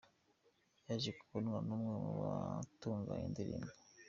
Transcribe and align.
Yaje 0.87 1.11
kubonwa 1.19 1.57
n’umwe 1.67 1.93
mu 2.03 2.11
batunganya 2.21 3.25
indirimbo 3.29 3.71